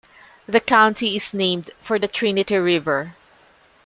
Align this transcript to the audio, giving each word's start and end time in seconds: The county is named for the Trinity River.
The 0.47 0.59
county 0.59 1.15
is 1.15 1.31
named 1.31 1.69
for 1.79 1.99
the 1.99 2.07
Trinity 2.07 2.55
River. 2.57 3.13